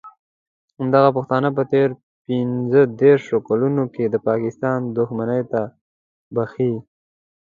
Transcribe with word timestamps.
همدغه 0.77 1.09
پښتانه 1.17 1.49
په 1.57 1.63
تېرو 1.71 1.93
پینځه 2.25 2.81
دیرشو 2.99 3.37
کالونو 3.47 3.83
کې 3.93 4.03
د 4.09 4.15
پاکستان 4.27 4.79
دښمني 4.97 5.41
نه 5.51 5.61
بښي. 6.35 6.73